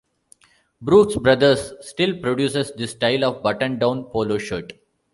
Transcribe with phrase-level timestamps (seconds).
[0.81, 4.73] Brooks Brothers still produces this style of button-down "polo shirt".